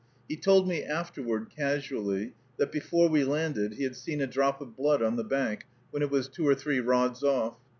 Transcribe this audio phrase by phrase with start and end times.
[0.27, 4.75] He told me afterward, casually, that before we landed he had seen a drop of
[4.75, 7.59] blood on the bank, when it was two or three rods off.